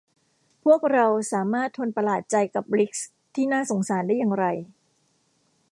[0.63, 4.45] พวกเราสามารถทนประหลาดใจกับริกซ์ที่น่าสงสารได้อย่างไร